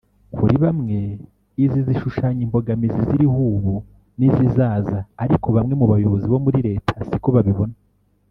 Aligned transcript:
Kuri 0.35 0.55
bamwe 0.63 0.97
izi 1.63 1.79
zishushanya 1.87 2.41
imbogamizi 2.45 2.99
ziriho 3.07 3.39
ubu 3.55 3.75
n’izizaza 4.17 4.97
ariko 5.23 5.47
bamwe 5.55 5.73
mu 5.79 5.85
bayobozi 5.91 6.25
bo 6.31 6.39
muri 6.45 6.59
Leta 6.67 6.93
siko 7.09 7.29
babibona 7.37 7.75